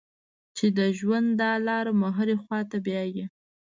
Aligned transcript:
چې 0.57 0.65
د 0.77 0.79
ژوند 0.97 1.29
دا 1.41 1.51
لاره 1.67 1.91
مو 1.99 2.09
هرې 2.17 2.35
خوا 2.43 2.59
ته 2.69 2.77
بیايي. 2.85 3.25